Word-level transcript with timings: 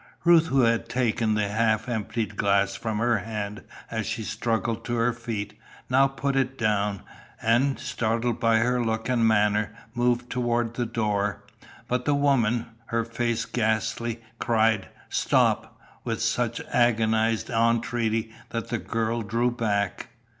Ruth, 0.23 0.47
who 0.47 0.61
had 0.61 0.89
taken 0.89 1.35
the 1.35 1.47
half 1.47 1.87
emptied 1.87 2.35
glass 2.35 2.75
from 2.75 2.97
her 2.97 3.19
hand 3.19 3.61
as 3.91 4.07
she 4.07 4.23
struggled 4.23 4.83
to 4.85 4.95
her 4.95 5.13
feet, 5.13 5.53
now 5.91 6.07
put 6.07 6.35
it 6.35 6.57
down, 6.57 7.03
and, 7.39 7.77
startled 7.77 8.39
by 8.39 8.57
her 8.57 8.83
look 8.83 9.07
and 9.09 9.27
manner, 9.27 9.75
moved 9.93 10.31
toward 10.31 10.73
the 10.73 10.87
door, 10.87 11.43
but 11.87 12.05
the 12.05 12.15
woman, 12.15 12.65
her 12.87 13.05
face 13.05 13.45
ghastly, 13.45 14.19
cried 14.39 14.87
"Stop!" 15.07 15.79
with 16.03 16.19
such 16.19 16.61
agonised 16.71 17.51
entreaty 17.51 18.33
that 18.49 18.69
the 18.69 18.79
girl 18.79 19.21
drew 19.21 19.51
back. 19.51 20.07